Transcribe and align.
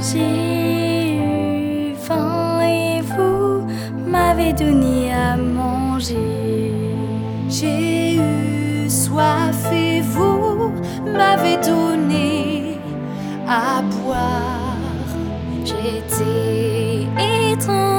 j'ai 0.00 1.16
eu 1.16 1.94
faim 1.96 2.60
et 2.62 3.00
vous 3.02 3.66
m'avez 4.06 4.52
donné 4.52 5.12
à 5.12 5.36
manger. 5.36 6.16
J'ai 7.48 8.16
eu 8.16 8.88
soif 8.88 9.72
et 9.72 10.00
vous 10.00 10.72
m'avez 11.04 11.56
donné 11.56 12.78
à 13.48 13.82
boire. 13.82 14.76
J'étais 15.64 17.06
étranger 17.52 17.97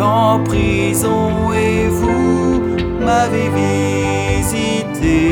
en 0.00 0.42
prison 0.44 1.52
et 1.52 1.88
vous 1.88 2.76
m'avez 3.00 3.48
visité. 3.48 5.22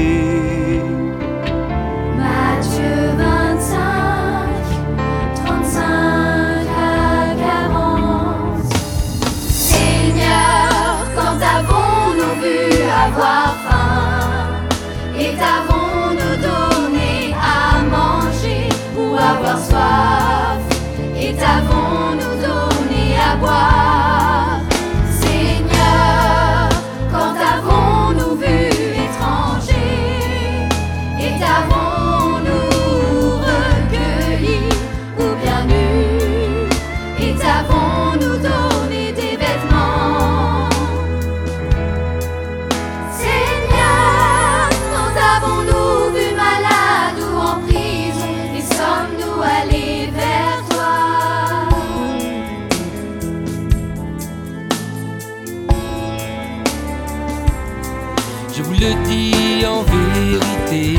Matthieu 2.16 3.12
25, 3.16 3.76
35 5.44 5.80
à 6.78 7.34
40. 7.38 8.72
Seigneur, 9.48 10.96
quand 11.14 11.38
avons-nous 11.56 12.34
vu 12.42 12.58
avoir 13.06 13.48
faim? 13.66 14.28
Et 15.18 15.30
t'avons-nous 15.36 15.85
le 58.80 58.94
dis 59.04 59.64
en 59.64 59.82
vérité, 59.82 60.98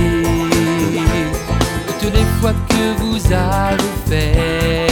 toutes 2.00 2.14
les 2.14 2.26
fois 2.40 2.54
que 2.70 3.02
vous 3.02 3.20
avez 3.34 3.78
fait 4.08 4.88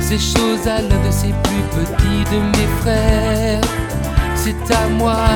ces 0.00 0.18
choses 0.18 0.66
à 0.66 0.80
l'un 0.82 1.00
de 1.06 1.10
ces 1.10 1.32
plus 1.44 1.64
petits 1.76 2.24
de 2.32 2.38
mes 2.56 2.68
frères, 2.80 3.60
c'est 4.34 4.74
à 4.74 4.88
moi 4.88 5.26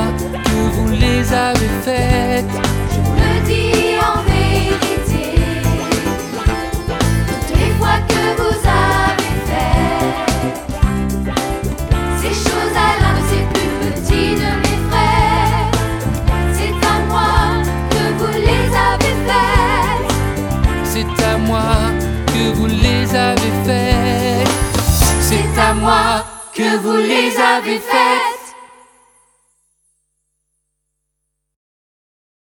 que 0.45 0.75
vous 0.75 0.89
les 0.89 1.33
avez 1.33 1.71
faites. 1.83 2.45
Je 2.91 2.99
vous 2.99 3.15
le 3.15 3.47
dis 3.47 3.90
que 26.61 26.77
vous 26.77 26.97
les 26.97 27.39
avez 27.39 27.79
faites. 27.79 28.30